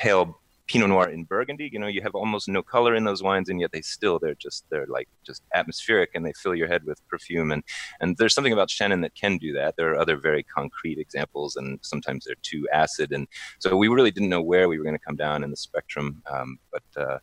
[0.00, 1.68] pale Pinot Noir in Burgundy.
[1.72, 4.36] You know, you have almost no color in those wines, and yet they still they're
[4.36, 7.50] just they're like just atmospheric, and they fill your head with perfume.
[7.50, 7.64] And
[8.00, 9.74] and there's something about Chenin that can do that.
[9.76, 13.10] There are other very concrete examples, and sometimes they're too acid.
[13.10, 13.26] And
[13.58, 16.22] so we really didn't know where we were going to come down in the spectrum.
[16.30, 17.18] Um, but uh,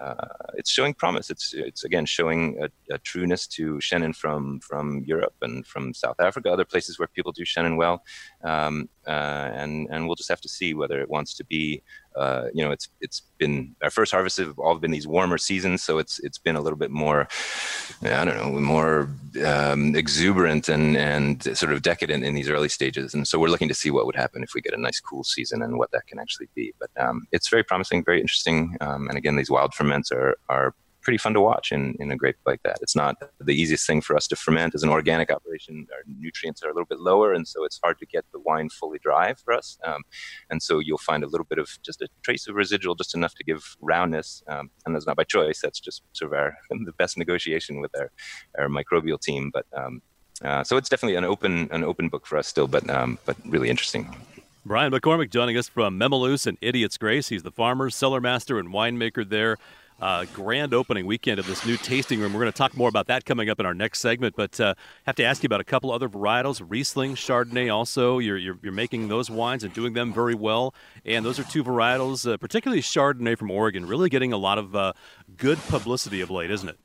[0.00, 1.28] uh, it's showing promise.
[1.28, 6.20] It's it's again showing a, a, trueness to Chenin from from Europe and from South
[6.20, 8.04] Africa, other places where people do Chenin well,
[8.44, 11.82] um, uh, and and we'll just have to see whether it wants to be.
[12.16, 15.82] Uh, you know, it's it's been our first harvests have all been these warmer seasons,
[15.82, 17.28] so it's it's been a little bit more,
[18.02, 19.08] I don't know, more
[19.44, 23.14] um, exuberant and and sort of decadent in these early stages.
[23.14, 25.24] And so we're looking to see what would happen if we get a nice cool
[25.24, 26.72] season and what that can actually be.
[26.78, 30.74] But um, it's very promising, very interesting, um, and again, these wild ferments are are
[31.02, 32.78] pretty fun to watch in, in a grape like that.
[32.80, 35.86] It's not the easiest thing for us to ferment as an organic operation.
[35.92, 38.68] Our nutrients are a little bit lower, and so it's hard to get the wine
[38.68, 39.78] fully dry for us.
[39.84, 40.02] Um,
[40.50, 43.34] and so you'll find a little bit of just a trace of residual, just enough
[43.34, 44.42] to give roundness.
[44.48, 45.60] Um, and that's not by choice.
[45.60, 48.10] That's just sort of our the best negotiation with our,
[48.58, 49.50] our microbial team.
[49.52, 50.02] But um,
[50.42, 53.36] uh, so it's definitely an open an open book for us still, but um, but
[53.44, 54.14] really interesting.
[54.64, 57.30] Brian McCormick joining us from Memaloose and Idiot's Grace.
[57.30, 59.58] He's the farmer, cellar master, and winemaker there.
[60.02, 62.32] Uh, grand opening weekend of this new tasting room.
[62.32, 64.74] We're going to talk more about that coming up in our next segment, but uh,
[65.06, 66.60] have to ask you about a couple other varietals.
[66.60, 68.18] Riesling, Chardonnay also.
[68.18, 70.74] You're, you're, you're, making those wines and doing them very well.
[71.04, 74.74] And those are two varietals, uh, particularly Chardonnay from Oregon, really getting a lot of
[74.74, 74.92] uh,
[75.36, 76.78] good publicity of late, isn't it?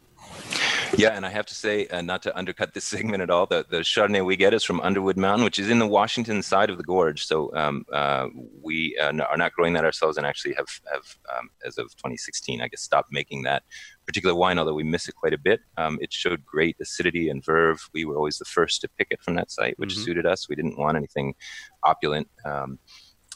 [0.95, 3.65] Yeah, and I have to say, uh, not to undercut this segment at all, the,
[3.69, 6.78] the Chardonnay we get is from Underwood Mountain, which is in the Washington side of
[6.78, 7.26] the gorge.
[7.26, 8.28] So um, uh,
[8.62, 12.62] we uh, are not growing that ourselves, and actually have have um, as of 2016,
[12.62, 13.63] I guess, stopped making that
[14.06, 14.60] particular wine.
[14.60, 17.89] Although we miss it quite a bit, um, it showed great acidity and verve.
[17.93, 20.04] We were always the first to pick it from that site, which mm-hmm.
[20.04, 20.47] suited us.
[20.47, 21.36] We didn't want anything
[21.84, 22.30] opulent.
[22.45, 22.80] Um,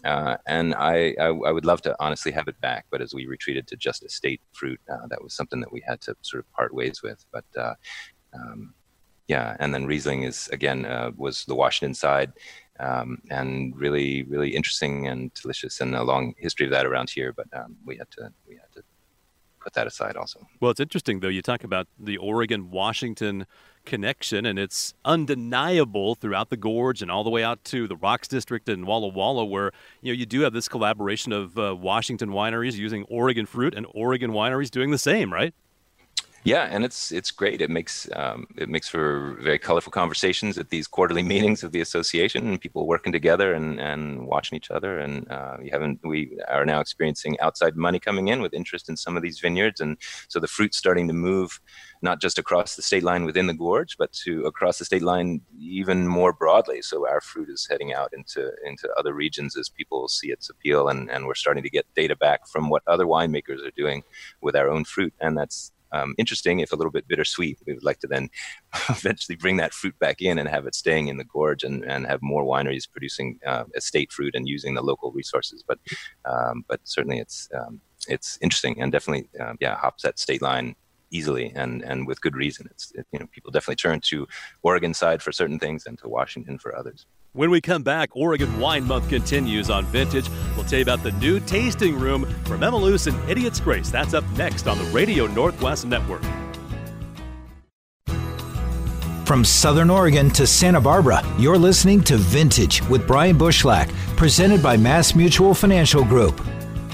[0.04, 3.28] uh, and I, I, I, would love to honestly have it back, but as we
[3.28, 6.52] retreated to just estate fruit, uh, that was something that we had to sort of
[6.54, 7.24] part ways with.
[7.32, 7.76] But uh,
[8.34, 8.74] um,
[9.28, 12.34] yeah, and then Riesling is again uh, was the Washington side,
[12.80, 17.32] um, and really really interesting and delicious, and a long history of that around here.
[17.32, 18.56] But um, we had to we
[19.62, 20.48] put that aside also.
[20.60, 21.28] Well, it's interesting though.
[21.28, 23.46] You talk about the Oregon Washington
[23.86, 28.28] connection, and it's undeniable throughout the gorge and all the way out to the Rocks
[28.28, 29.72] District and Walla Walla, where
[30.02, 33.86] you know you do have this collaboration of uh, Washington wineries using Oregon fruit and
[33.94, 35.54] Oregon wineries doing the same, right?
[36.44, 37.62] Yeah, and it's it's great.
[37.62, 41.82] It makes um, it makes for very colorful conversations at these quarterly meetings of the
[41.82, 44.98] association, and people working together and, and watching each other.
[44.98, 48.98] And uh, we haven't we are now experiencing outside money coming in with interest in
[48.98, 49.98] some of these vineyards, and
[50.30, 51.60] so the fruit's starting to move
[52.02, 55.42] not just across the state line within the gorge, but to across the state line
[55.60, 56.82] even more broadly.
[56.82, 60.88] So our fruit is heading out into into other regions as people see its appeal,
[60.88, 64.02] and and we're starting to get data back from what other winemakers are doing
[64.42, 67.60] with our own fruit, and that's um, interesting, if a little bit bittersweet.
[67.66, 68.30] We would like to then
[68.90, 72.06] eventually bring that fruit back in and have it staying in the gorge and, and
[72.08, 75.64] have more wineries producing uh, estate fruit and using the local resources.
[75.68, 75.80] But
[76.26, 80.76] um, but certainly it's um, it's interesting and definitely uh, yeah hops that state line
[81.12, 82.68] easily and and with good reason.
[82.72, 84.28] It's it, you know people definitely turn to
[84.64, 87.06] Oregon side for certain things and to Washington for others.
[87.34, 90.30] When we come back, Oregon Wine Month continues on Vintage.
[90.58, 93.90] We'll tell you about the new tasting room from Memaloose and Idiot's Grace.
[93.90, 96.22] That's up next on the Radio Northwest Network.
[99.26, 104.76] From Southern Oregon to Santa Barbara, you're listening to Vintage with Brian Bushlach, presented by
[104.76, 106.42] Mass Mutual Financial Group.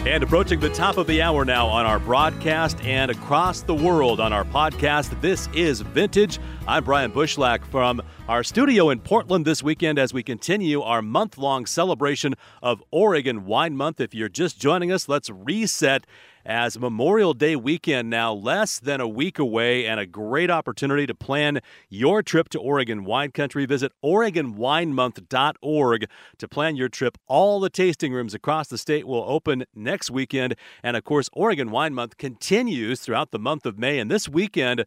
[0.08, 4.22] And approaching the top of the hour now on our broadcast and across the world
[4.22, 5.20] on our podcast.
[5.20, 6.40] This is Vintage.
[6.66, 11.38] I'm Brian Bushlach from our studio in Portland this weekend as we continue our month
[11.38, 14.00] long celebration of Oregon Wine Month.
[14.00, 16.08] If you're just joining us, let's reset
[16.48, 21.14] as Memorial Day weekend now less than a week away and a great opportunity to
[21.14, 23.66] plan your trip to Oregon wine country.
[23.66, 26.06] Visit OregonWineMonth.org
[26.38, 27.18] to plan your trip.
[27.28, 30.56] All the tasting rooms across the state will open next weekend.
[30.82, 34.00] And of course, Oregon Wine Month continues throughout the month of May.
[34.00, 34.86] And this weekend,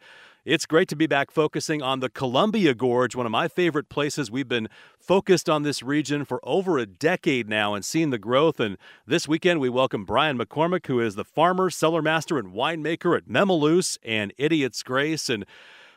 [0.51, 4.33] It's great to be back focusing on the Columbia Gorge, one of my favorite places.
[4.33, 8.59] We've been focused on this region for over a decade now and seen the growth.
[8.59, 13.17] And this weekend, we welcome Brian McCormick, who is the farmer, cellar master, and winemaker
[13.17, 15.29] at Memaloose and Idiot's Grace.
[15.29, 15.47] And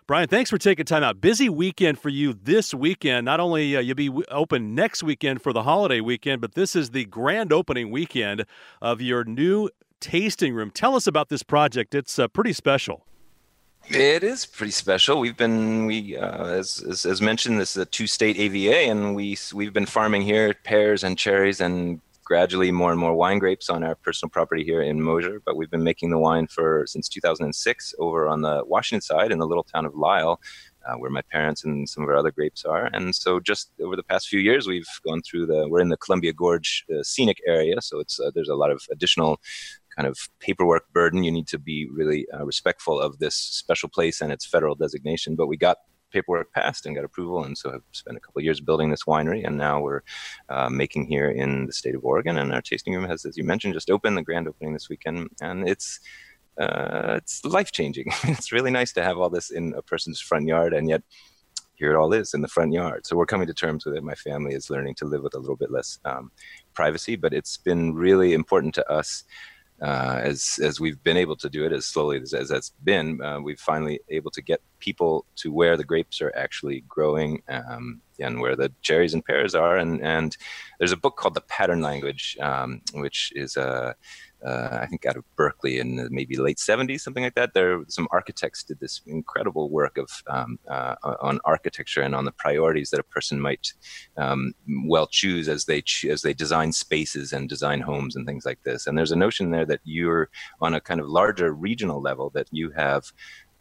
[0.06, 1.20] Brian, thanks for taking time out.
[1.20, 3.26] Busy weekend for you this weekend.
[3.26, 6.92] Not only uh, you'll be open next weekend for the holiday weekend, but this is
[6.92, 8.46] the grand opening weekend
[8.84, 10.70] of your new tasting room.
[10.70, 11.96] Tell us about this project.
[11.96, 13.04] It's uh, pretty special.
[13.90, 15.20] It is pretty special.
[15.20, 19.38] We've been we uh, as, as, as mentioned, this is a two-state AVA, and we
[19.54, 23.84] we've been farming here pears and cherries and gradually more and more wine grapes on
[23.84, 25.42] our personal property here in Mosier.
[25.46, 29.40] But we've been making the wine for since 2006 over on the Washington side in
[29.40, 30.40] the little town of Lyle.
[30.86, 32.90] Uh, where my parents and some of our other grapes are.
[32.92, 35.66] And so, just over the past few years, we've gone through the.
[35.70, 38.82] We're in the Columbia Gorge uh, scenic area, so it's uh, there's a lot of
[38.92, 39.40] additional
[39.96, 41.24] kind of paperwork burden.
[41.24, 45.36] You need to be really uh, respectful of this special place and its federal designation.
[45.36, 45.78] But we got
[46.12, 49.46] paperwork passed and got approval, and so have spent a couple years building this winery,
[49.46, 50.02] and now we're
[50.50, 52.38] uh, making here in the state of Oregon.
[52.38, 55.30] And our tasting room has, as you mentioned, just opened the grand opening this weekend,
[55.42, 56.00] and it's
[56.58, 58.06] uh, it's life changing.
[58.24, 61.02] it's really nice to have all this in a person's front yard, and yet
[61.76, 63.06] here it all is in the front yard.
[63.06, 64.04] So we're coming to terms with it.
[64.04, 66.32] My family is learning to live with a little bit less um,
[66.74, 69.24] privacy, but it's been really important to us
[69.84, 73.22] uh, as as we've been able to do it as slowly as, as that's been,
[73.22, 78.02] uh, we've finally able to get people to where the grapes are actually growing um,
[78.20, 79.78] and where the cherries and pears are.
[79.78, 80.36] And and
[80.80, 83.96] there's a book called The Pattern Language, um, which is a
[84.46, 87.54] uh, I think out of Berkeley in maybe late 70s, something like that.
[87.54, 92.32] There, some architects did this incredible work of um, uh, on architecture and on the
[92.32, 93.74] priorities that a person might
[94.18, 94.54] um,
[94.86, 98.86] well choose as they as they design spaces and design homes and things like this.
[98.86, 102.48] And there's a notion there that you're on a kind of larger regional level that
[102.52, 103.06] you have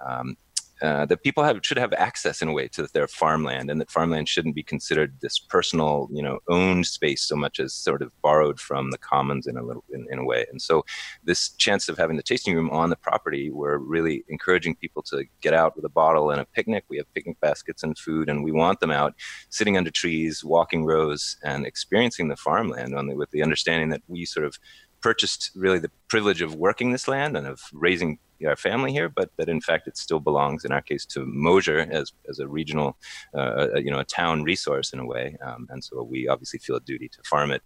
[0.05, 0.37] um,
[0.83, 3.91] uh, that people have should have access in a way to their farmland, and that
[3.91, 8.11] farmland shouldn't be considered this personal, you know, owned space so much as sort of
[8.21, 10.45] borrowed from the commons in a little in, in a way.
[10.51, 10.85] And so,
[11.23, 15.25] this chance of having the tasting room on the property, we're really encouraging people to
[15.41, 16.85] get out with a bottle and a picnic.
[16.89, 19.15] We have picnic baskets and food, and we want them out
[19.51, 24.03] sitting under trees, walking rows, and experiencing the farmland on the, with the understanding that
[24.09, 24.59] we sort of
[25.01, 29.31] purchased really the privilege of working this land and of raising our family here, but
[29.37, 32.97] that in fact it still belongs, in our case, to Mosier as, as a regional,
[33.35, 35.37] uh, you know, a town resource in a way.
[35.45, 37.63] Um, and so we obviously feel a duty to farm it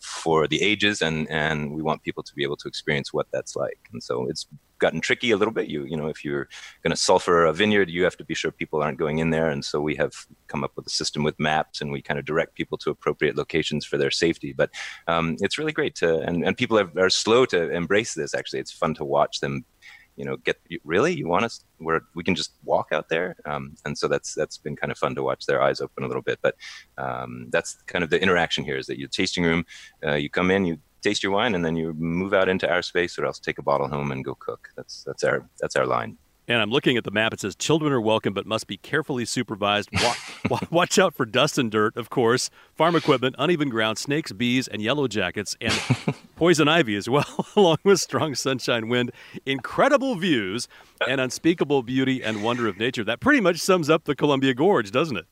[0.00, 3.56] for the ages and and we want people to be able to experience what that's
[3.56, 3.78] like.
[3.92, 4.46] And so it's
[4.78, 5.68] gotten tricky a little bit.
[5.68, 6.48] You you know if you're
[6.82, 9.50] going to sulfur a vineyard you have to be sure people aren't going in there.
[9.50, 10.12] And so we have
[10.46, 13.36] come up with a system with maps and we kind of direct people to appropriate
[13.36, 14.52] locations for their safety.
[14.52, 14.70] But
[15.08, 18.60] um, it's really great to and, and people are, are slow to embrace this actually.
[18.60, 19.64] It's fun to watch them
[20.18, 23.76] you know, get really you want us where we can just walk out there, um,
[23.84, 26.22] and so that's that's been kind of fun to watch their eyes open a little
[26.22, 26.40] bit.
[26.42, 26.56] But
[26.98, 29.64] um, that's kind of the interaction here is that your tasting room,
[30.04, 32.82] uh, you come in, you taste your wine, and then you move out into our
[32.82, 34.68] space, or else take a bottle home and go cook.
[34.76, 36.18] That's that's our that's our line.
[36.48, 37.34] And I'm looking at the map.
[37.34, 39.90] It says children are welcome, but must be carefully supervised.
[40.70, 44.80] Watch out for dust and dirt, of course, farm equipment, uneven ground, snakes, bees, and
[44.80, 45.78] yellow jackets, and
[46.36, 49.12] poison ivy as well, along with strong sunshine, wind,
[49.44, 50.68] incredible views,
[51.06, 53.04] and unspeakable beauty and wonder of nature.
[53.04, 55.26] That pretty much sums up the Columbia Gorge, doesn't it?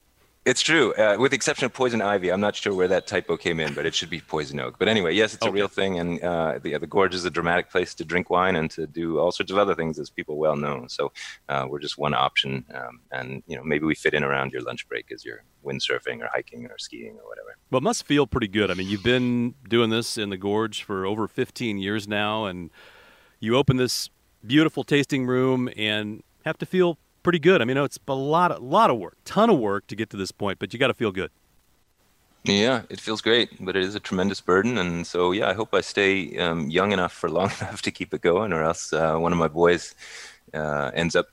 [0.46, 0.94] It's true.
[0.94, 3.74] Uh, with the exception of poison ivy, I'm not sure where that typo came in,
[3.74, 4.76] but it should be poison oak.
[4.78, 5.50] But anyway, yes, it's okay.
[5.50, 8.54] a real thing, and uh, the the gorge is a dramatic place to drink wine
[8.54, 10.84] and to do all sorts of other things, as people well know.
[10.86, 11.10] So
[11.48, 14.62] uh, we're just one option, um, and you know maybe we fit in around your
[14.62, 17.56] lunch break as you're windsurfing or hiking or skiing or whatever.
[17.72, 18.70] Well, it must feel pretty good.
[18.70, 22.70] I mean, you've been doing this in the gorge for over 15 years now, and
[23.40, 24.10] you open this
[24.46, 27.60] beautiful tasting room and have to feel pretty good.
[27.60, 30.16] I mean, it's a lot, a lot of work, ton of work to get to
[30.16, 31.32] this point, but you got to feel good.
[32.44, 35.74] Yeah, it feels great, but it is a tremendous burden, and so yeah, I hope
[35.74, 39.16] I stay um, young enough for long enough to keep it going, or else uh,
[39.16, 39.96] one of my boys
[40.54, 41.26] uh, ends up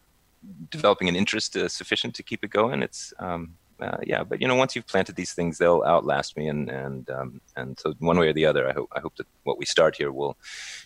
[0.72, 2.82] developing an interest uh, sufficient to keep it going.
[2.82, 6.48] It's um, uh, yeah, but you know, once you've planted these things, they'll outlast me,
[6.48, 9.28] and and um, and so one way or the other, I hope I hope that
[9.44, 10.38] what we start here will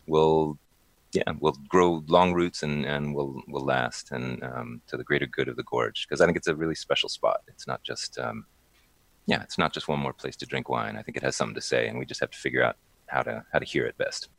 [0.06, 0.58] will
[1.14, 5.26] yeah, will grow long roots and, and will will last and um, to the greater
[5.26, 7.42] good of the gorge because I think it's a really special spot.
[7.48, 8.46] It's not just um,
[9.26, 10.98] yeah, it's not just one more place to drink wine.
[10.98, 13.24] I think it has something to say, and we just have to figure out how
[13.24, 14.30] to how to hear it best.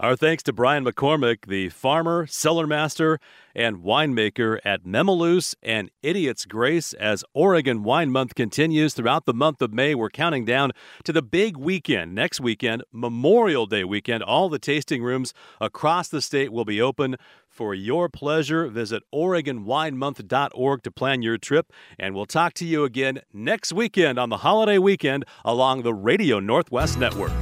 [0.00, 3.18] Our thanks to Brian McCormick, the farmer, cellar master,
[3.52, 6.92] and winemaker at Memaloose and Idiot's Grace.
[6.92, 10.70] As Oregon Wine Month continues throughout the month of May, we're counting down
[11.02, 12.14] to the big weekend.
[12.14, 17.16] Next weekend, Memorial Day weekend, all the tasting rooms across the state will be open
[17.48, 18.68] for your pleasure.
[18.68, 24.28] Visit OregonWineMonth.org to plan your trip, and we'll talk to you again next weekend on
[24.28, 27.32] the holiday weekend along the Radio Northwest Network.